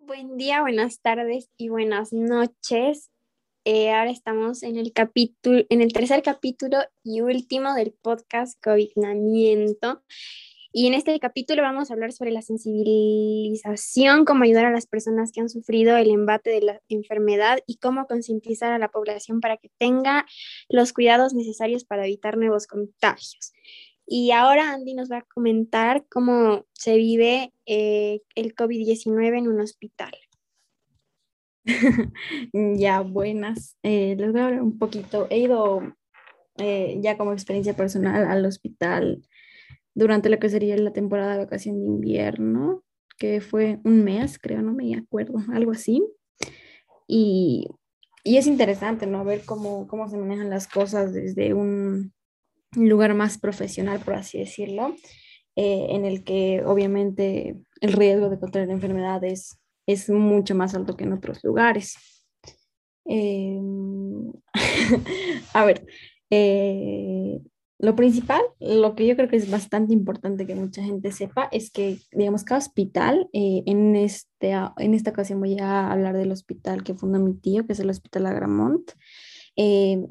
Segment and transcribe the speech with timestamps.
[0.00, 3.10] Buen día, buenas tardes y buenas noches.
[3.66, 10.02] Eh, ahora estamos en el capítulo, en el tercer capítulo y último del podcast Covignamiento.
[10.76, 15.30] Y en este capítulo vamos a hablar sobre la sensibilización, cómo ayudar a las personas
[15.30, 19.56] que han sufrido el embate de la enfermedad y cómo concientizar a la población para
[19.56, 20.26] que tenga
[20.68, 23.52] los cuidados necesarios para evitar nuevos contagios.
[24.04, 29.60] Y ahora Andy nos va a comentar cómo se vive eh, el COVID-19 en un
[29.60, 30.12] hospital.
[32.52, 33.76] ya, buenas.
[33.84, 35.28] Eh, les voy a hablar un poquito.
[35.30, 35.94] He ido
[36.56, 39.22] eh, ya como experiencia personal al hospital
[39.94, 42.82] durante lo que sería la temporada de vacación de invierno,
[43.18, 46.04] que fue un mes, creo, no me acuerdo, algo así.
[47.06, 47.68] Y,
[48.24, 49.24] y es interesante, ¿no?
[49.24, 52.12] Ver cómo, cómo se manejan las cosas desde un
[52.76, 54.94] lugar más profesional, por así decirlo,
[55.56, 61.04] eh, en el que obviamente el riesgo de contraer enfermedades es mucho más alto que
[61.04, 61.96] en otros lugares.
[63.04, 64.32] Em,
[65.54, 65.86] a ver,
[66.30, 67.13] eh,
[67.78, 71.70] lo principal, lo que yo creo que es bastante importante que mucha gente sepa es
[71.70, 76.84] que, digamos, cada hospital, eh, en, este, en esta ocasión voy a hablar del hospital
[76.84, 78.92] que funda mi tío, que es el Hospital Agramont,
[79.56, 80.06] eh,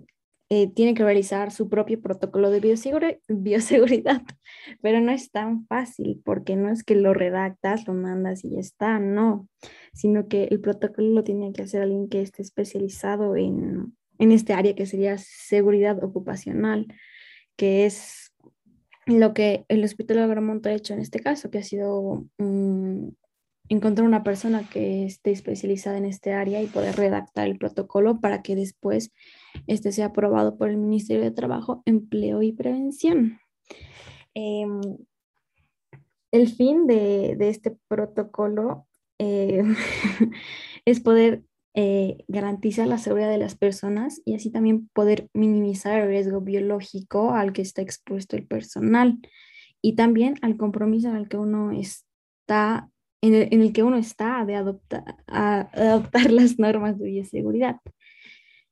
[0.50, 2.60] eh, tiene que realizar su propio protocolo de
[3.28, 4.22] bioseguridad,
[4.82, 8.60] pero no es tan fácil porque no es que lo redactas, lo mandas y ya
[8.60, 9.48] está, no,
[9.94, 14.54] sino que el protocolo lo tiene que hacer alguien que esté especializado en, en este
[14.54, 16.88] área que sería seguridad ocupacional
[17.56, 18.34] que es
[19.06, 23.10] lo que el Hospital Agramonte ha hecho en este caso, que ha sido mm,
[23.70, 28.42] encontrar una persona que esté especializada en este área y poder redactar el protocolo para
[28.42, 29.12] que después
[29.68, 33.40] este sea aprobado por el Ministerio de Trabajo, Empleo y Prevención.
[34.34, 34.82] Em,
[36.32, 38.88] el fin de, este protocolo
[39.20, 39.64] eh,
[40.86, 41.44] es poder
[41.76, 47.32] eh, garantiza la seguridad de las personas y así también poder minimizar el riesgo biológico
[47.32, 49.20] al que está expuesto el personal
[49.82, 52.90] y también al compromiso en el que uno está
[53.22, 55.16] en el, que uno está de adoptar,
[56.32, 57.78] las normas de bioseguridad.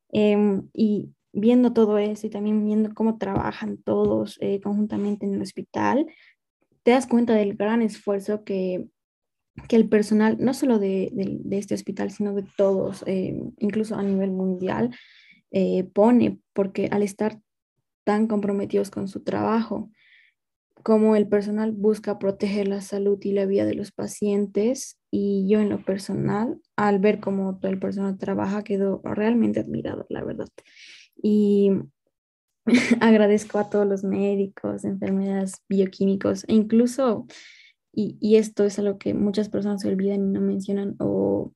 [0.10, 5.42] Em, y viendo todo eso y también viendo cómo trabajan todos eh, conjuntamente en el
[5.42, 6.06] hospital,
[6.84, 8.88] te das cuenta del gran esfuerzo que
[9.68, 11.12] que el personal, no solo de,
[11.52, 14.96] este hospital, sino de todos, eh, incluso a nivel mundial,
[15.52, 17.40] eh, pone, porque al estar
[18.04, 19.92] tan comprometidos con su trabajo,
[20.84, 25.60] como el personal busca proteger la salud y la vida de los pacientes, y yo
[25.60, 30.48] en lo personal, al ver cómo todo el personal trabaja, quedo realmente admirado, la verdad.
[31.22, 31.72] Y
[33.02, 37.28] agradezco a todos los médicos, enfermeras, bioquímicos e incluso
[37.94, 41.54] y, esto es algo que muchas personas se olvidan y no mencionan o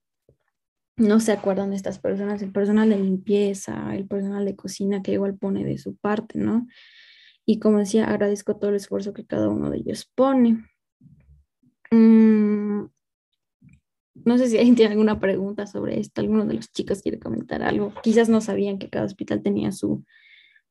[0.98, 5.14] no se acuerdan de estas personas, el personal de limpieza, el personal de cocina que
[5.14, 6.68] igual pone de su parte, ¿no?
[7.46, 10.66] Y como decía, agradezco todo el esfuerzo que cada uno de ellos pone.
[11.92, 12.86] Mm,
[14.26, 17.62] no sé si alguien tiene alguna pregunta sobre esto, alguno de los chicos quiere comentar
[17.64, 17.94] algo.
[18.04, 20.04] Quizás no sabían que cada hospital tenía su,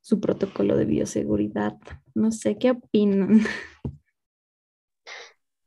[0.01, 1.77] su protocolo de bioseguridad.
[2.13, 3.41] No sé, ¿qué opinan?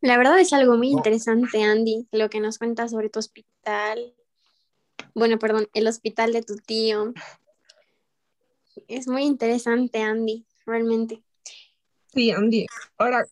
[0.00, 4.14] La verdad es algo muy interesante, Andy, lo que nos cuentas sobre tu hospital.
[5.14, 7.12] Bueno, perdón, el hospital de tu tío.
[8.86, 11.22] Es muy interesante, Andy, realmente.
[12.14, 12.66] Sí, Andy.
[12.96, 13.26] Ahora,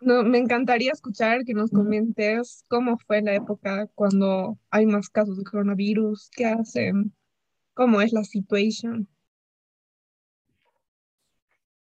[0.00, 5.38] no, me encantaría escuchar que nos comentes cómo fue la época cuando hay más casos
[5.38, 7.12] de coronavirus, qué hacen,
[7.74, 9.08] cómo es la situación.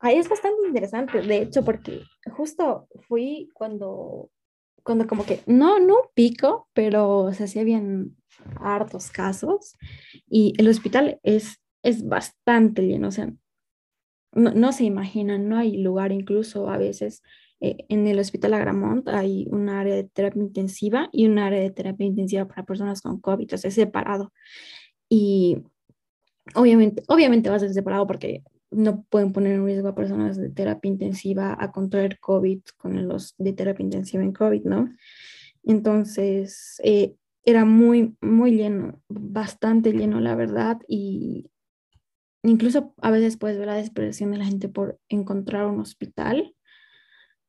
[0.04, 2.02] Ahí es bastante interesante, de hecho, porque
[2.36, 4.30] justo fui cuando,
[4.84, 7.62] cuando como que, no, no pico, pero o sea, sí
[8.58, 9.78] hartos casos
[10.28, 13.32] y el hospital es, es bastante lleno, o sea,
[14.34, 17.24] no, se imaginan, no hay lugar, incluso a veces
[17.62, 21.72] eh, en el hospital Agramont hay un área de terapia intensiva y un área de
[21.72, 24.34] terapia intensiva para personas con COVID, o sea, separado.
[25.08, 25.60] Y
[26.56, 28.44] obviamente, obviamente va a ser separado porque
[28.74, 33.36] no pueden poner en riesgo a personas de terapia intensiva a contraer COVID con los
[33.38, 34.94] de terapia intensiva en COVID, ¿no?
[35.64, 37.16] Entonces, eh,
[37.46, 41.50] era muy, muy lleno, bastante lleno, la verdad, y
[42.44, 46.56] incluso a veces puedes ver la desesperación de la gente por encontrar un hospital,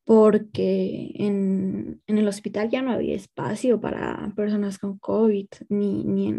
[0.05, 6.33] porque en, en el hospital ya no había espacio para personas con COVID, ni, ni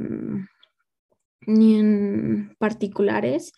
[1.48, 3.54] ni en particulares,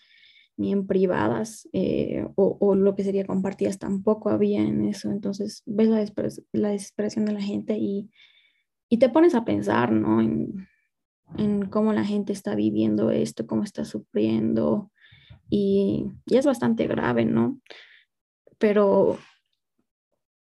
[0.58, 5.12] ni en privadas, eh, o, lo que sería compartidas tampoco había en eso.
[5.12, 6.06] Entonces ves la,
[6.52, 8.10] la desesperación de la gente y,
[8.90, 10.22] y, te pones a pensar, ¿no?
[10.22, 10.68] En,
[11.38, 14.92] en, cómo la gente está viviendo esto, cómo está sufriendo,
[15.50, 17.62] y, y es bastante grave, ¿no?
[18.58, 19.18] Pero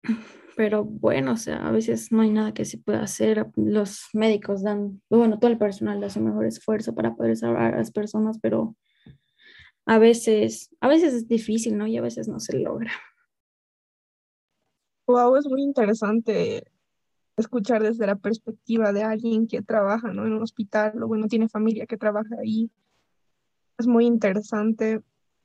[0.57, 3.47] pero bueno, o sea, a veces no hay nada que se pueda hacer.
[3.57, 7.91] Los médicos dan, bueno, todo el personal su mejor esfuerzo para poder salvar a las
[7.93, 8.75] personas, pero
[9.87, 11.87] a veces, a veces es difícil, ¿no?
[11.87, 12.91] Y a veces no se logra.
[15.07, 16.65] Wow, es muy interesante
[17.37, 20.27] escuchar desde la perspectiva de alguien que trabaja, ¿no?
[20.27, 22.69] En un hospital, o bueno, tiene familia que trabaja ahí.
[23.79, 25.03] Es muy interesante.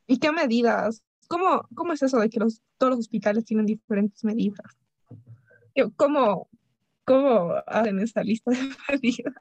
[0.08, 1.04] ¿Y qué medidas?
[1.28, 4.76] ¿Cómo, cómo es eso de que los, todos los hospitales tienen diferentes medidas?
[5.96, 6.50] ¿Cómo,
[7.06, 8.58] cómo hacen esta lista de
[8.90, 9.36] medidas?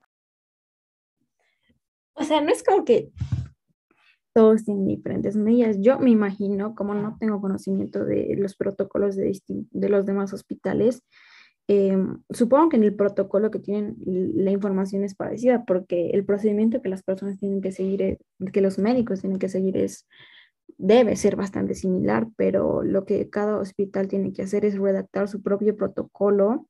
[2.12, 3.10] O sea, no es como que
[4.40, 5.76] todos tienen diferentes medidas.
[5.80, 9.38] Yo me imagino, como no tengo conocimiento de los protocolos de,
[9.70, 11.02] los demás hospitales,
[11.68, 16.80] em, supongo que en el protocolo que tienen la información es parecida, porque el procedimiento
[16.80, 18.16] que las personas tienen que seguir,
[18.50, 20.06] que los médicos tienen que seguir es
[20.78, 25.42] debe ser bastante similar, pero lo que cada hospital tiene que hacer es redactar su
[25.42, 26.66] propio protocolo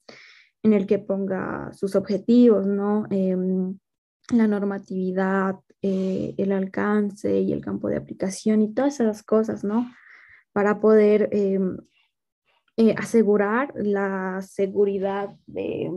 [0.65, 3.07] en el que ponga sus objetivos, ¿no?
[3.11, 3.79] Em,
[4.33, 9.91] la normatividad, eh, el alcance y el campo de aplicación y todas esas cosas, ¿no?
[10.53, 11.79] Para poder em,
[12.77, 15.91] eh, asegurar la seguridad de,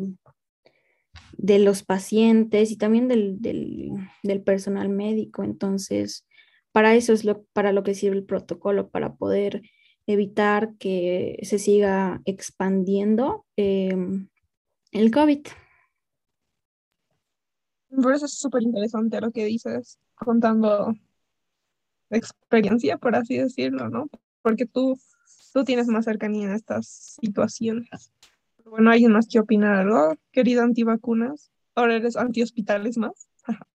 [1.38, 5.44] de, los pacientes y también del, del personal médico.
[5.44, 6.25] Entonces,
[6.74, 9.62] para eso es lo, para lo que sirve el protocolo, para poder
[10.07, 14.27] evitar que se siga expandiendo em,
[14.91, 15.47] el COVID.
[18.01, 20.94] Por eso es súper interesante lo que dices, contando
[22.10, 24.10] experiencia, por así decirlo, ¿no?
[24.42, 25.00] Porque tú,
[25.54, 28.12] tú tienes más cercanía a estas situaciones.
[28.66, 31.51] Bueno, ¿alguien más que opinar algo, querido antivacunas?
[31.75, 33.28] Ahora eres antihospitales más.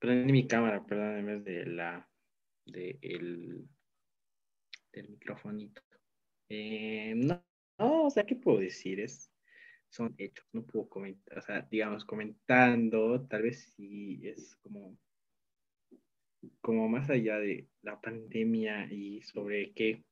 [0.00, 2.08] prendí mi cámara, perdón, en vez de la
[2.64, 3.68] de el,
[4.92, 5.82] del microfonito.
[6.48, 7.44] Eh, no,
[7.78, 8.98] no, o sea, ¿qué puedo decir?
[8.98, 9.30] Es,
[9.90, 14.96] son hechos, no puedo comentar, o sea, digamos, comentando, tal vez sí es como,
[16.60, 20.04] como más allá de la pandemia y sobre qué,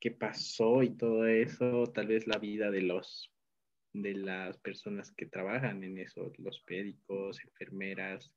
[0.00, 3.30] qué pasó y todo eso, tal vez la vida de los
[3.94, 8.32] de las personas que trabajan en eso, los médicos, enfermeras,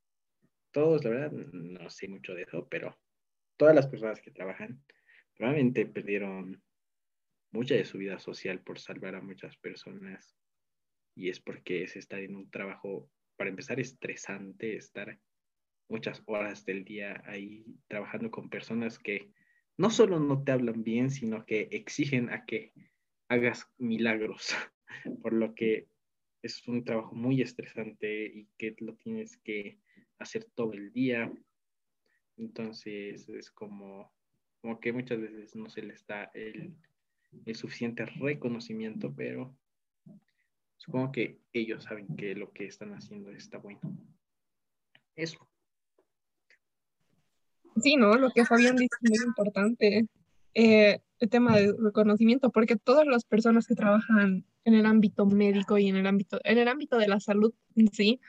[0.71, 2.95] todos, la verdad, no sé mucho de eso, pero
[3.57, 4.79] todas las personas que trabajan
[5.35, 6.61] probablemente perdieron
[7.57, 10.35] mucha de su vida social por salvar a muchas personas.
[11.15, 15.19] Y es porque es estar en un trabajo, para empezar, estresante, estar
[15.89, 19.31] muchas horas del día ahí trabajando con personas que
[19.75, 22.73] no solo no te hablan bien, sino que exigen a que
[23.27, 24.55] hagas milagros,
[25.23, 25.87] por lo que
[26.43, 29.79] es un trabajo muy estresante y que lo tienes que
[30.19, 31.33] hacer todo el día.
[32.37, 34.13] Entonces es como,
[34.61, 36.75] como que muchas veces no se les da el,
[37.45, 39.55] el suficiente reconocimiento, pero
[40.77, 43.79] supongo que ellos saben que lo que están haciendo está bueno.
[45.15, 45.49] Eso.
[47.81, 48.15] Sí, ¿no?
[48.15, 50.07] Lo que Fabián dice es muy importante.
[50.53, 55.77] Eh, el tema de reconocimiento, porque todas las personas que trabajan en el ámbito médico
[55.77, 58.19] y en el ámbito, en el ámbito de la salud en sí,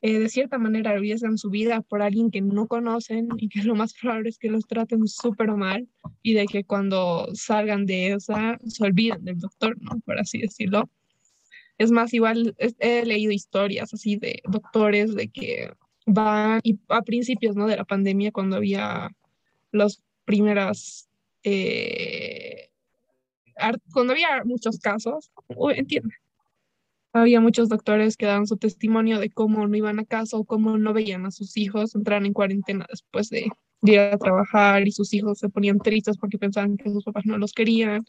[0.00, 3.74] eh, de cierta manera arriesgan su vida por alguien que no conocen y que lo
[3.74, 5.88] más probable es que los traten súper mal
[6.22, 9.98] y de que cuando salgan de esa se olviden del doctor, ¿no?
[10.04, 10.88] Por así decirlo.
[11.78, 15.72] Es más, igual he leído historias así de doctores de que
[16.06, 17.66] van, y a principios, ¿no?
[17.66, 19.10] De la pandemia, cuando había
[19.72, 21.08] los primeras,
[21.42, 22.70] eh,
[23.92, 25.32] cuando había muchos casos,
[25.74, 26.14] entiende,
[27.12, 30.78] había muchos doctores que daban su testimonio de cómo no iban a casa o cómo
[30.78, 33.48] no veían a sus hijos entrar en cuarentena después de,
[33.82, 37.38] ir a trabajar y sus hijos se ponían tristes porque pensaban que sus papás no
[37.38, 38.04] los querían.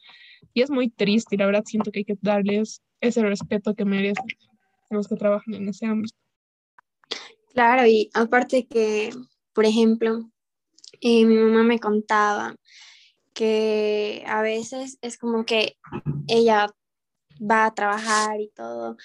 [0.54, 3.86] Y es muy triste y la verdad siento que hay que darles ese respeto que
[3.86, 4.26] merecen
[4.90, 6.16] los que trabajan en ese ámbito.
[7.54, 9.12] Claro, y aparte que,
[9.54, 10.30] por ejemplo,
[11.02, 12.56] eh, mi mamá me contaba
[13.34, 15.78] que a veces es como que
[16.28, 16.74] ella
[17.40, 18.98] va a trabajar y todo.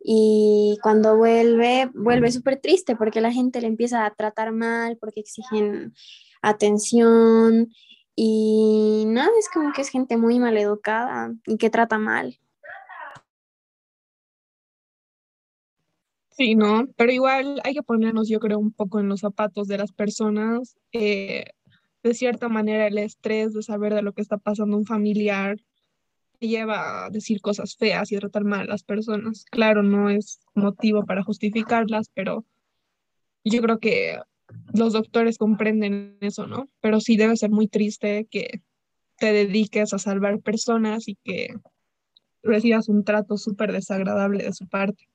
[0.00, 5.20] Y cuando vuelve, vuelve súper triste porque la gente le empieza a tratar mal, porque
[5.20, 5.94] exigen
[6.42, 7.68] atención
[8.14, 12.38] y nada, es como que es gente muy mal educada y que trata mal.
[16.30, 16.86] Sí, ¿no?
[16.96, 20.76] Pero igual hay que ponernos, yo creo, un poco en los zapatos de las personas.
[20.92, 21.46] Eh,
[22.04, 25.56] de cierta manera, el estrés de saber de lo que está pasando un familiar
[26.40, 29.44] lleva a decir cosas feas y a tratar mal a las personas.
[29.50, 32.44] Claro, no es motivo para justificarlas, pero
[33.44, 34.18] yo creo que
[34.72, 36.68] los doctores comprenden eso, ¿no?
[36.80, 38.62] Pero sí debe ser muy triste que
[39.18, 41.54] te dediques a salvar personas y que
[42.42, 45.08] recibas un trato súper desagradable de su parte.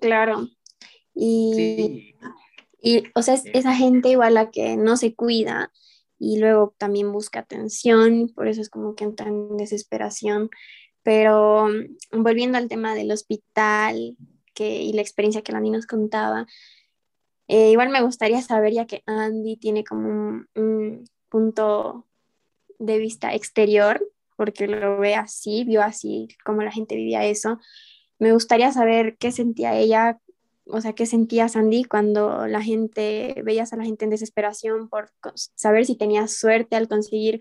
[0.00, 0.48] Claro.
[1.14, 2.14] Y,
[2.82, 5.72] y o sea, es esa gente igual la que no se cuida
[6.20, 10.50] y luego también busca atención, por eso es como que entra en desesperación.
[11.02, 14.16] Pero mm, volviendo al tema del hospital
[14.54, 16.46] que, y la experiencia que Andy nos contaba,
[17.48, 22.06] eh, igual me gustaría saber, ya que Andy tiene como un, un punto
[22.78, 27.58] de vista exterior, porque lo ve así, vio así como la gente vivía eso,
[28.18, 30.20] me gustaría saber qué sentía ella,
[30.72, 35.10] o sea, qué sentía Sandy cuando la gente, veías a la gente en desesperación por
[35.54, 37.40] saber si tenía suerte al conseguir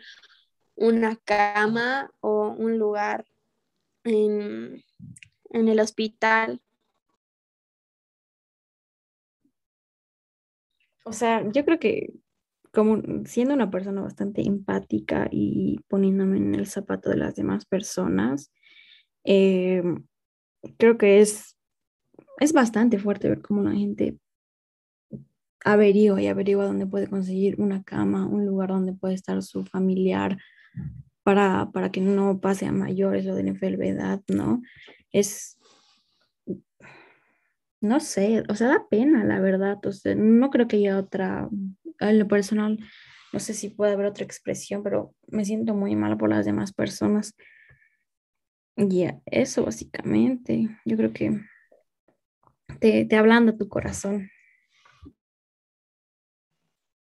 [0.75, 3.25] una cama o un lugar
[4.03, 4.83] en,
[5.51, 6.61] en el hospital.
[11.05, 12.13] O sea, yo creo que
[12.71, 18.51] como siendo una persona bastante empática y poniéndome en el zapato de las demás personas,
[19.23, 19.81] eh,
[20.77, 21.57] creo que es,
[22.39, 24.17] es bastante fuerte ver cómo la gente
[25.63, 30.37] averigua y averigua dónde puede conseguir una cama, un lugar donde puede estar su familiar
[31.23, 34.61] para, para que no pase a mayores o de enfermedad, ¿no?
[35.11, 35.57] Es,
[37.81, 39.77] no sé, o sea, da pena, la verdad.
[39.85, 41.49] O sea, no creo que haya otra,
[41.99, 42.79] en lo personal,
[43.33, 46.73] no sé si puede haber otra expresión, pero me siento muy mal por las demás
[46.73, 47.35] personas
[48.87, 50.69] ya, eso básicamente.
[50.85, 51.41] Yo creo que
[52.79, 54.29] te, te ablanda tu corazón.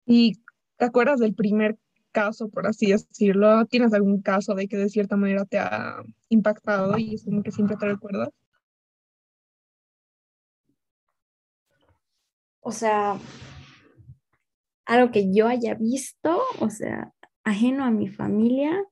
[0.05, 0.41] ¿Y
[0.77, 1.77] te acuerdas del primer
[2.11, 3.65] caso, por así decirlo?
[3.65, 7.51] ¿Tienes algún caso de que de cierta manera te ha impactado y es como que
[7.51, 8.29] siempre te recuerdas?
[12.61, 13.17] O sea,
[14.85, 17.13] algo que yo haya visto, o sea,
[17.43, 18.83] ajeno a mi familia.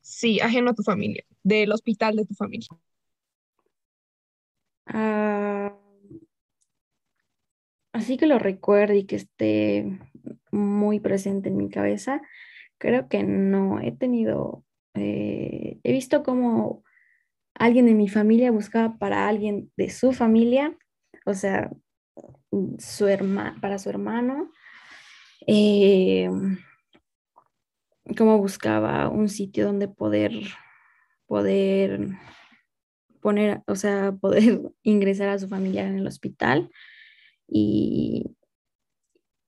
[0.00, 2.68] Sí, ajeno a tu familia del hospital de tu familia?
[4.86, 5.76] Ah,
[7.92, 9.98] así que lo recuerde y que esté
[10.50, 12.22] muy presente en mi cabeza,
[12.78, 13.80] creo que no.
[13.80, 14.64] He tenido,
[14.94, 16.84] eh, he visto como
[17.54, 20.76] alguien de mi familia buscaba para alguien de su familia,
[21.26, 21.70] o sea,
[22.78, 23.06] su
[23.60, 24.50] para su hermano,
[25.46, 26.28] eh,
[28.16, 30.32] como buscaba un sitio donde poder
[31.26, 32.10] poder
[33.24, 36.70] poner, o sea, poder ingresar a su familiar en el hospital
[37.48, 38.36] y,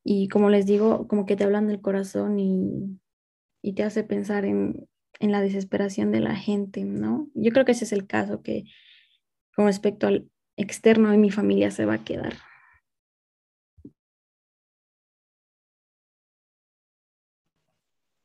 [0.04, 2.98] y como les digo, como que te hablan del corazón y,
[3.62, 4.88] y te hace pensar en,
[5.20, 7.28] en, la desesperación de la gente, ¿no?
[7.34, 8.64] Yo creo que ese es el caso que
[9.56, 12.34] con respecto al externo de mi familia se va a quedar.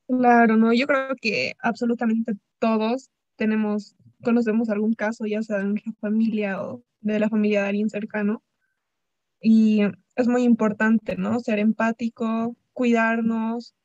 [0.07, 5.93] Claro, no, yo creo que absolutamente todos tenemos, conocemos algún caso, ya sea de nuestra
[5.99, 8.43] familia o de la familia de alguien cercano.
[9.41, 9.81] Y
[10.15, 11.39] es muy importante, ¿no?
[11.39, 13.75] Ser empático, cuidarnos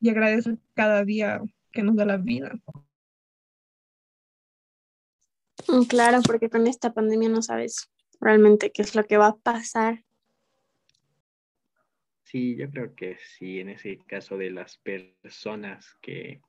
[0.00, 1.40] y agradecer cada día
[1.72, 2.52] que nos da la vida.
[5.68, 9.36] Mm, claro, porque con esta pandemia no sabes realmente qué es lo que va a
[9.36, 10.04] pasar.
[12.24, 16.40] Sí, yo creo que sí, en ese caso de las personas que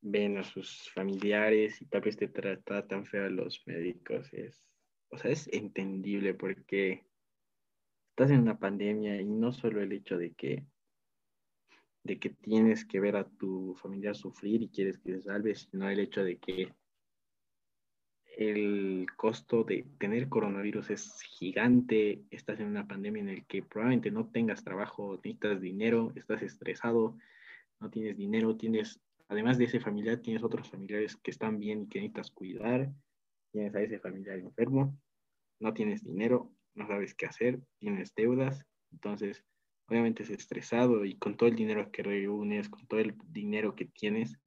[0.00, 4.32] ven a sus familiares y tal vez te tratan feo a los médicos.
[4.32, 4.62] Es,
[5.10, 7.04] o sea, es entendible porque
[8.10, 10.66] estás en una pandemia y no solo el hecho de que
[12.04, 15.90] de que tienes que ver a tu familiar sufrir y quieres que se salve, sino
[15.90, 16.72] el hecho de que
[18.38, 24.10] el costo de tener coronavirus es gigante, estás en una pandemia en la que probablemente
[24.10, 27.18] no tengas trabajo, necesitas dinero, estás estresado,
[27.80, 31.88] no tienes dinero, tienes además de ese familiar, tienes otros familiares que están bien y
[31.88, 32.92] que necesitas cuidar,
[33.52, 34.98] tienes a ese familiar enfermo,
[35.60, 39.44] no tienes dinero, no sabes qué hacer, tienes deudas, entonces
[39.88, 43.86] obviamente es estresado y con todo el dinero que reúnes, con todo el dinero que
[43.86, 44.38] tienes,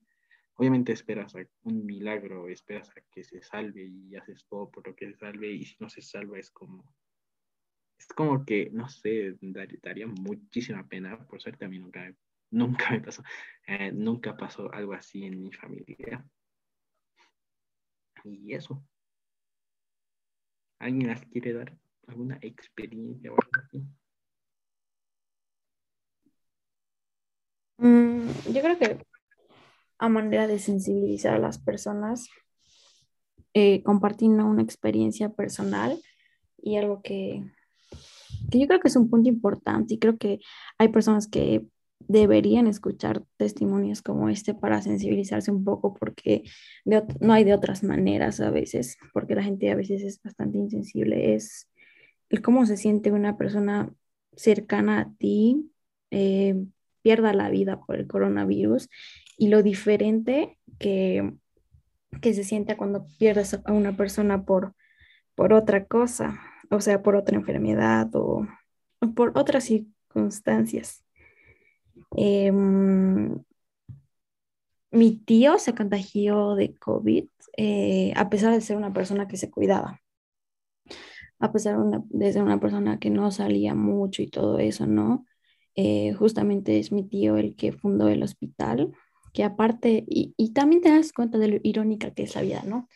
[0.56, 4.96] obviamente esperas a un milagro, esperas a que se salve y haces todo por lo
[4.96, 5.52] que se salve.
[5.52, 6.94] Y si no se salva es como,
[7.98, 12.14] es como que, no sé, daría muchísima pena, por suerte a mí nunca
[12.52, 13.24] nunca me pasó,
[13.68, 16.26] eh, nunca pasó algo así en mi familia.
[18.24, 18.84] Y eso.
[20.80, 21.76] ¿Alguien las quiere dar?
[22.08, 23.84] ¿Alguna experiencia o algo así?
[27.78, 29.06] Mm, yo creo que
[29.98, 32.28] a manera de sensibilizar a las personas,
[33.54, 36.00] eh, compartiendo una experiencia personal
[36.58, 37.44] y algo que,
[38.50, 40.40] que yo creo que es un punto importante y creo que
[40.78, 41.68] hay personas que
[42.08, 46.44] deberían escuchar testimonios como este para sensibilizarse un poco porque
[46.86, 51.36] no hay de otras maneras a veces, porque la gente a veces es bastante insensible,
[51.36, 51.70] es
[52.30, 53.94] el cómo se siente una persona
[54.36, 55.72] cercana a ti,
[56.12, 56.56] eh,
[57.02, 58.90] pierda la vida por el coronavirus
[59.38, 61.34] y lo diferente que,
[62.22, 64.76] que se siente cuando pierdes a una persona por,
[65.36, 66.40] por otra cosa,
[66.70, 68.48] o sea, por otra enfermedad o,
[69.16, 71.04] por otras circunstancias.
[72.16, 73.42] Em,
[74.92, 77.26] mi tío se contagió de COVID
[77.58, 80.02] eh, a pesar de ser una persona que se cuidaba,
[81.40, 81.78] a pesar
[82.10, 85.26] de ser una persona que no salía mucho y todo eso, ¿no?
[85.76, 88.92] Eh, justamente es mi tío el que fundó el hospital,
[89.34, 92.90] que aparte, y, también te das cuenta de lo irónica que es la vida, ¿no?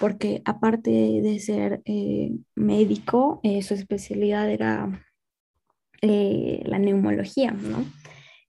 [0.00, 5.04] Porque aparte de ser eh, médico, su especialidad era
[6.00, 7.84] la neumología, ¿no?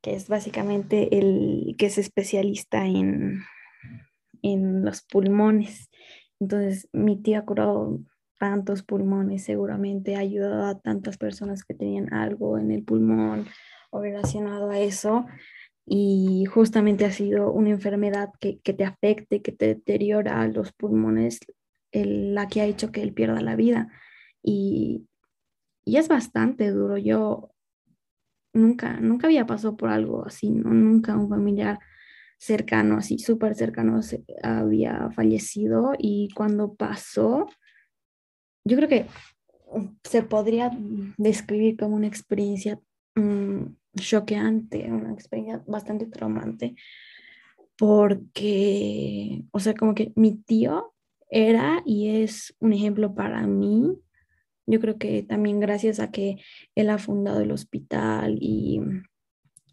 [0.01, 3.41] Que es básicamente el que es especialista en,
[4.41, 5.89] en los pulmones.
[6.39, 7.99] Entonces, mi tío ha curado
[8.39, 13.45] tantos pulmones, seguramente ha ayudado a tantas personas que tenían algo en el pulmón
[13.91, 15.25] o relacionado a eso.
[15.85, 21.39] Y justamente ha sido una enfermedad que, que te afecte, que te deteriora los pulmones,
[21.91, 23.91] la que ha hecho que él pierda la vida.
[24.43, 25.07] Y,
[25.83, 26.97] y es bastante duro.
[26.97, 27.51] Yo
[28.53, 30.73] nunca, nunca había pasado por algo así, ¿no?
[30.73, 31.79] Nunca un familiar
[32.37, 33.99] cercano, así súper cercano,
[34.43, 37.47] había fallecido y cuando pasó,
[38.63, 39.05] yo creo que
[40.03, 40.71] se podría
[41.17, 42.79] describir como una experiencia
[43.15, 43.63] mm,
[43.99, 46.75] choqueante, una experiencia bastante traumante,
[47.77, 50.93] porque, o sea, como que mi tío
[51.29, 53.97] era y es un ejemplo para mí.
[54.69, 56.37] Yo creo que también gracias a que
[56.75, 58.79] él ha fundado el hospital y,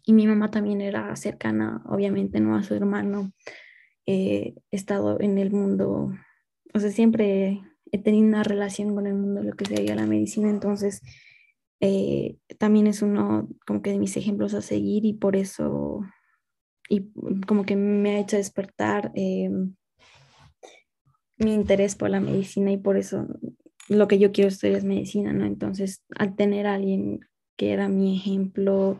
[0.03, 2.55] y mi mamá también era cercana, obviamente, ¿no?
[2.55, 3.31] A su hermano.
[4.07, 6.13] he estado en el mundo,
[6.73, 10.49] o sea, siempre he tenido una relación con el mundo, lo que sería la medicina,
[10.49, 11.01] entonces
[11.79, 16.01] eh, también es uno como que de mis ejemplos a seguir y por eso,
[16.89, 17.11] y
[17.45, 19.49] como que me ha hecho despertar eh,
[21.37, 23.27] mi interés por la medicina y por eso
[23.89, 25.45] lo que yo quiero estudiar es medicina, ¿no?
[25.45, 27.21] Entonces, al tener a alguien
[27.55, 28.99] que era mi ejemplo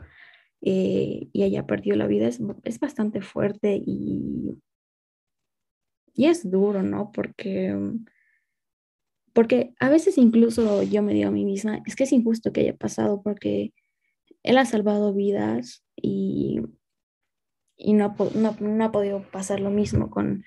[0.62, 4.58] eh, y haya perdido la vida, es, es bastante fuerte y,
[6.14, 7.12] y es duro, ¿no?
[7.12, 7.76] Porque
[9.38, 12.62] porque a veces incluso yo me digo a mí misma, es que es injusto que
[12.62, 13.72] haya pasado porque
[14.42, 16.60] él ha salvado vidas y,
[17.76, 20.44] y no, no, ha podido pasar lo mismo con,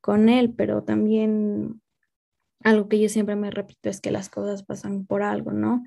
[0.00, 1.81] con él, pero también
[2.64, 5.84] algo que yo siempre me repito es que las cosas pasan por algo, ¿no?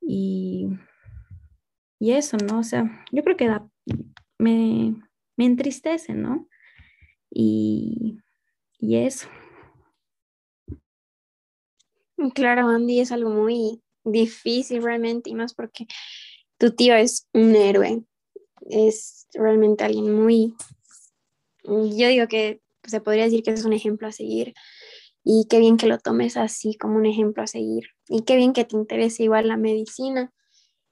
[0.00, 0.68] Y,
[1.98, 2.60] y eso, ¿no?
[2.60, 3.50] O sea, yo creo que
[4.38, 4.94] me,
[5.36, 6.48] me entristece, ¿no?
[7.30, 8.18] Y,
[8.78, 9.28] y eso.
[12.34, 15.86] Claro, Andy, es algo muy difícil realmente y más porque
[16.58, 18.04] tu tío es un héroe,
[18.68, 20.54] es realmente alguien muy,
[21.64, 24.54] yo digo que se podría decir que es un ejemplo a seguir
[25.24, 28.52] y qué bien que lo tomes así como un ejemplo a seguir y qué bien
[28.52, 30.32] que te interese igual la medicina.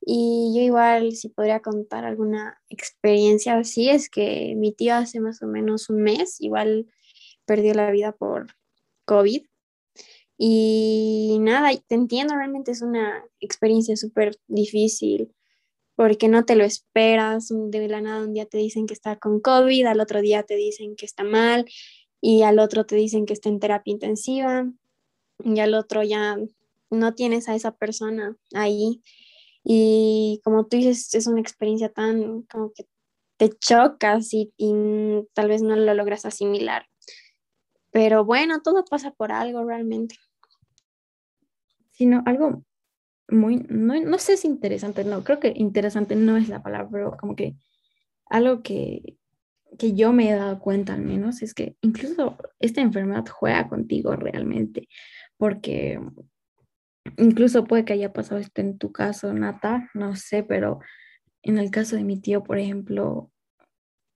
[0.04, 5.42] Y yo igual si podría contar alguna experiencia así es que mi tío hace más
[5.42, 6.86] o menos un mes igual
[7.46, 8.48] perdió la vida por
[9.04, 9.44] COVID.
[10.38, 15.32] Y nada, te entiendo, realmente es una experiencia súper difícil
[15.94, 19.40] porque no te lo esperas, de la nada un día te dicen que está con
[19.40, 21.66] COVID, al otro día te dicen que está mal
[22.22, 24.66] y al otro te dicen que está en terapia intensiva
[25.44, 26.38] y al otro ya
[26.88, 29.02] no tienes a esa persona ahí.
[29.62, 32.86] Y como tú dices, es una experiencia tan como que
[33.36, 34.72] te chocas y, y
[35.34, 36.86] tal vez no lo logras asimilar.
[37.90, 40.16] Pero bueno, todo pasa por algo realmente
[41.92, 42.64] sino algo
[43.28, 47.16] muy, no, no sé si interesante, no, creo que interesante no es la palabra, pero
[47.16, 47.54] como que
[48.26, 49.16] algo que,
[49.78, 54.14] que yo me he dado cuenta al menos es que incluso esta enfermedad juega contigo
[54.16, 54.88] realmente,
[55.36, 56.00] porque
[57.16, 60.80] incluso puede que haya pasado esto en tu caso, Nata, no sé, pero
[61.42, 63.30] en el caso de mi tío, por ejemplo,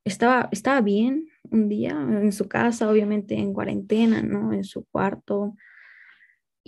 [0.04, 4.52] estaba, estaba bien un día en su casa, obviamente en cuarentena, ¿no?
[4.52, 5.56] En su cuarto,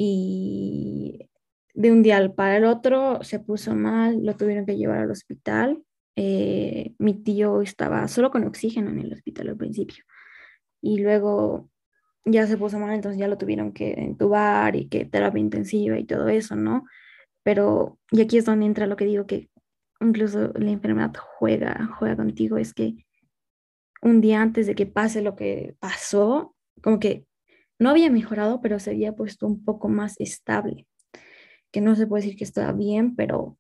[0.01, 1.29] y
[1.75, 5.83] de un día para el otro se puso mal, lo tuvieron que llevar al hospital.
[6.21, 10.03] Eh, mi tío estaba solo con oxígeno en el hospital al principio
[10.81, 11.71] y luego
[12.25, 16.07] ya se puso mal, entonces ya lo tuvieron que entubar y que terapia intensiva y
[16.07, 16.87] todo eso, ¿no?
[17.45, 19.49] Pero, y aquí es donde entra lo que digo que
[20.01, 22.97] incluso la enfermedad juega, juega contigo, es que
[24.03, 27.27] un día antes de que pase lo que pasó, como que
[27.79, 30.89] no había mejorado, pero se había puesto un poco más estable,
[31.71, 33.58] que no se puede decir que estaba bien, pero,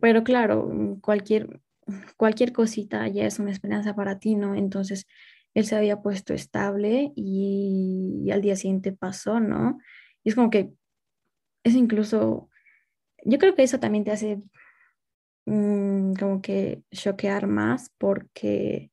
[0.00, 1.60] pero claro, cualquier,
[2.16, 4.54] cualquier cosita ya es una esperanza para ti, ¿no?
[4.54, 5.06] Entonces,
[5.54, 9.78] él se había puesto estable y, al día siguiente pasó, ¿no?
[10.24, 10.72] Y es como que
[11.64, 12.48] es incluso,
[13.24, 14.42] yo creo que eso también te hace
[15.46, 18.90] mm, como que choquear más porque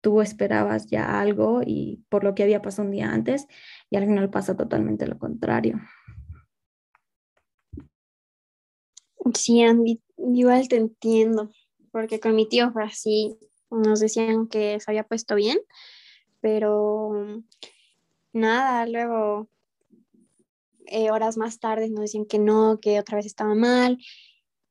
[0.00, 3.46] tú esperabas ya algo y por lo que había pasado un día antes
[3.90, 5.80] y al final pasa totalmente lo contrario.
[9.34, 11.50] Sí, Andy, igual te entiendo,
[11.92, 13.36] porque con mi tío fue así,
[13.70, 15.58] nos decían que se había puesto bien,
[16.40, 17.42] pero
[18.32, 19.48] nada, luego
[20.86, 23.98] eh, horas más tarde nos decían que no, que otra vez estaba mal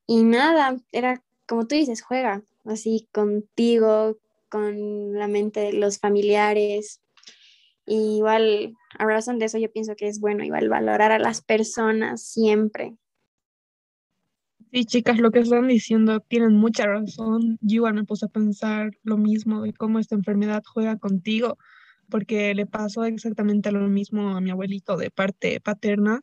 [0.08, 4.18] y nada, era como tú dices, juega así contigo,
[4.50, 7.02] con la mente de los familiares.
[7.86, 11.42] Y igual, a razón de eso, yo pienso que es bueno igual valorar a las
[11.42, 12.96] personas siempre.
[14.78, 17.58] Sí, chicas, lo que están diciendo tienen mucha razón.
[17.62, 21.58] Yo igual me puse a pensar lo mismo de cómo esta enfermedad juega contigo,
[22.12, 26.22] porque le pasó exactamente lo mismo a mi abuelito de parte paterna.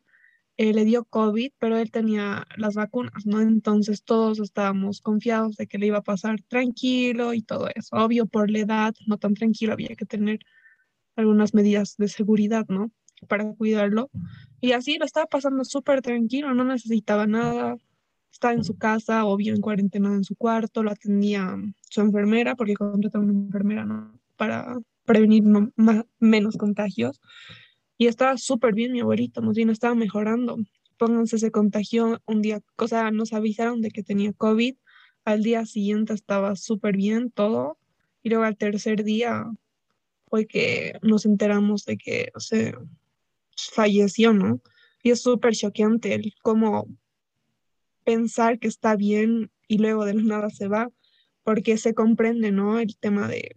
[0.57, 3.40] Eh, le dio COVID, pero él tenía las vacunas, ¿no?
[3.40, 7.97] Entonces todos estábamos confiados de que le iba a pasar tranquilo y todo eso.
[7.97, 10.38] Obvio, por la edad, no tan tranquilo, había que tener
[11.17, 12.93] algunas medidas de seguridad, ¿no?
[13.29, 14.11] Para cuidarlo.
[14.61, 17.79] Y así lo estaba pasando súper tranquilo, no necesitaba nada.
[18.35, 21.57] Estaba en su casa, obvio, en cuarentena en su cuarto, lo atendía
[21.88, 24.18] su enfermera, porque contrató una enfermera, ¿no?
[24.37, 25.44] Para prevenir
[26.18, 27.20] menos contagios.
[27.97, 30.57] Y estaba súper bien mi abuelito, más bien estaba mejorando.
[30.99, 34.75] Pónganse, se contagió un día, o sea, nos avisaron de que tenía COVID.
[35.25, 37.79] Al día siguiente estaba súper bien todo.
[38.25, 39.44] Y luego al tercer día
[40.27, 42.77] fue que nos enteramos de que, o sea,
[43.57, 44.61] falleció, ¿no?
[45.05, 46.88] Y es súper choqueante el cómo
[48.05, 50.90] pensar que está bien y luego de nada se va,
[51.43, 52.79] porque se comprende, ¿no?
[52.79, 53.57] El tema de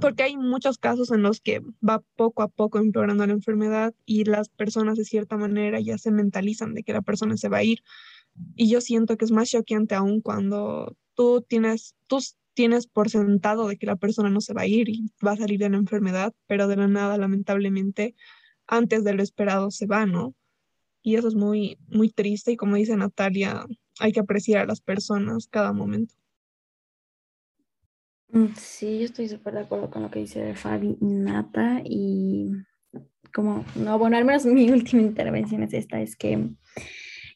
[0.00, 4.24] porque hay muchos casos en los que va poco a poco empeorando la enfermedad y
[4.24, 7.64] las personas de cierta manera ya se mentalizan de que la persona se va a
[7.64, 7.82] ir.
[8.56, 12.20] Y yo siento que es más choqueante aún cuando tú tienes, tú
[12.54, 15.36] tienes por sentado de que la persona no se va a ir y va a
[15.36, 18.14] salir de la enfermedad, pero de la nada, lamentablemente,
[18.66, 20.34] antes de lo esperado se va, ¿no?
[21.02, 23.64] Y eso es muy, muy triste y como dice Natalia,
[23.98, 26.14] hay que apreciar a las personas cada momento.
[28.28, 32.50] Mm, sí, yo estoy súper de acuerdo con lo que dice Fabi Nata y
[33.34, 36.50] como, no, bueno, al menos mi última intervención es esta, es que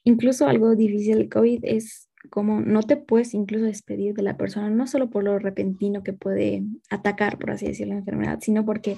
[0.05, 4.71] incluso algo difícil del COVID es como no te puedes incluso despedir de la persona,
[4.71, 8.97] no solo por lo repentino que puede atacar, por así decirlo, la enfermedad, sino porque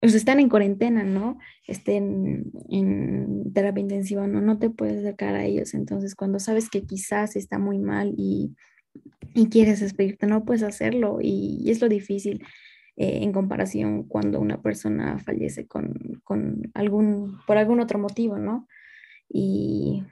[0.00, 1.38] pues, están en cuarentena, ¿no?
[1.66, 4.40] Estén en terapia intensiva, ¿no?
[4.40, 5.74] No te puedes acercar a ellos.
[5.74, 8.54] Entonces, cuando sabes que quizás está muy mal y
[9.36, 12.42] y quieres despedirte, no puedes hacerlo y, es lo difícil
[12.96, 16.22] eh, en comparación cuando una persona fallece con,
[16.74, 18.66] algún, por algún otro motivo, ¿no?
[19.28, 20.02] Y,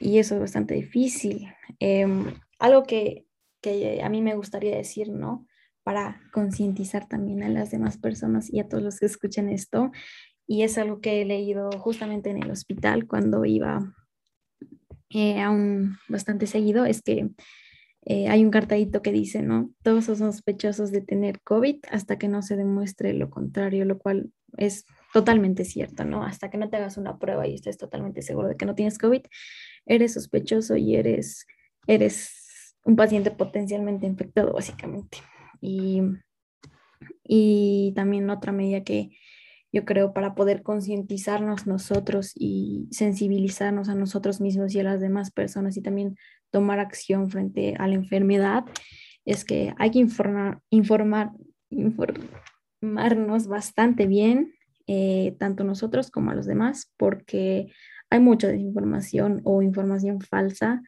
[0.00, 1.46] eso es bastante difícil.
[1.78, 3.26] Em, algo que,
[3.62, 5.46] que a mí me gustaría decir, ¿no?
[5.84, 9.92] Para concientizar también a las demás personas y a todos los que escuchen esto,
[10.46, 13.94] y es algo que he leído justamente en el hospital cuando iba
[15.10, 17.30] eh, aún bastante seguido, es que
[18.06, 19.70] eh, hay un cartadito que dice, ¿no?
[19.82, 24.30] Todos son sospechosos de tener COVID hasta que no se demuestre lo contrario, lo cual
[24.58, 26.24] es totalmente cierto, ¿no?
[26.24, 28.98] Hasta que no te hagas una prueba y estés totalmente seguro de que no tienes
[28.98, 29.22] COVID,
[29.86, 31.46] eres sospechoso y eres,
[31.86, 35.18] eres un paciente potencialmente infectado, básicamente.
[35.64, 36.02] Y,
[37.24, 39.10] y también otra medida que
[39.72, 45.32] yo creo, para poder concientizarnos nosotros y sensibilizarnos a nosotros mismos y a las demás
[45.32, 46.16] personas y también
[46.52, 48.64] tomar acción frente a la enfermedad,
[49.24, 51.32] es que hay que informar, informar
[51.70, 54.54] informarnos bastante bien,
[54.86, 57.72] eh, tanto nosotros como a los demás, porque
[58.10, 60.82] hay mucha desinformación o información falsa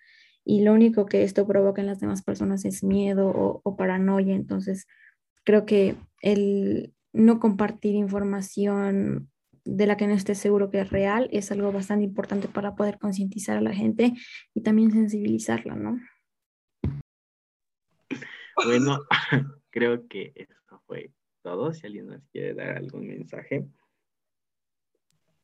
[0.48, 4.36] y lo único que esto provoca en las demás personas es miedo o, o paranoia.
[4.36, 4.86] Entonces,
[5.42, 9.28] creo que el, no compartir información
[9.64, 12.98] de la que no esté seguro que es real, es algo bastante importante para poder
[12.98, 14.12] concientizar a la gente
[14.54, 15.98] y también sensibilizarla, ¿no?
[18.64, 19.00] Bueno,
[19.70, 21.10] creo que eso fue
[21.42, 21.74] todo.
[21.74, 23.66] Si alguien nos quiere dar algún mensaje.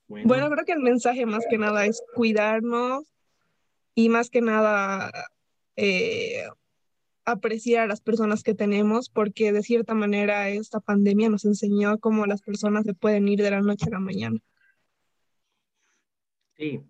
[0.06, 3.11] Bueno, creo que el mensaje más que nada es cuidarnos
[3.94, 5.10] y más que nada
[5.76, 6.44] eh,
[7.24, 12.26] apreciar a las personas que tenemos, porque de cierta manera esta pandemia nos enseñó cómo
[12.26, 14.38] las personas se pueden ir de la noche a la mañana.
[16.56, 16.80] Sí,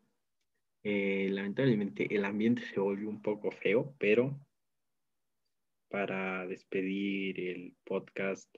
[0.83, 4.39] eh, lamentablemente el ambiente se volvió un poco feo, pero
[5.89, 8.49] para despedir el podcast,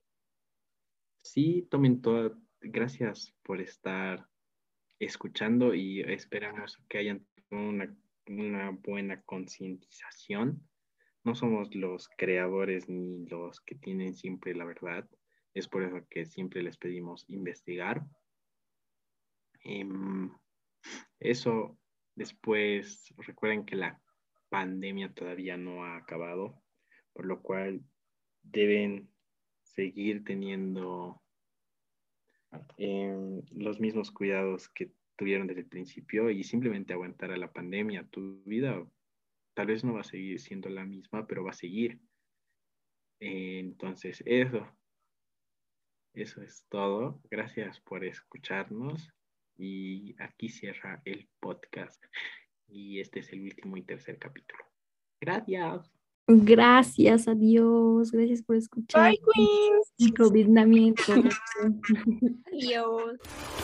[1.23, 4.27] sí, tomen todas, gracias por estar
[5.01, 7.95] escuchando y esperamos que hayan una,
[8.27, 10.67] una buena concientización
[11.25, 15.09] no somos los creadores ni los que tienen siempre la verdad.
[15.55, 18.05] Es por eso que siempre les pedimos investigar.
[19.63, 20.31] Em,
[21.19, 21.79] eso
[22.15, 24.03] después, recuerden que la
[24.51, 26.63] pandemia todavía no ha acabado,
[27.15, 27.83] por lo cual
[28.43, 29.11] deben
[29.63, 31.23] seguir teniendo
[32.77, 38.07] em, los mismos cuidados que tuvieron desde el principio y simplemente aguantar a la pandemia.
[38.11, 38.85] Tu vida
[39.55, 42.01] tal vez no va a seguir siendo la misma, pero va a seguir.
[43.21, 44.67] entonces, eso.
[46.15, 47.21] Eso es todo.
[47.31, 49.13] Gracias por escucharnos.
[49.57, 52.03] Y aquí cierra el podcast.
[52.69, 54.65] Y este es el último y tercer capítulo.
[55.21, 55.91] Gracias.
[56.27, 58.11] Gracias, adiós.
[58.11, 59.11] Gracias por escuchar.
[59.11, 60.15] Bye, Queens.
[60.17, 60.49] COVID
[62.53, 63.64] Adiós.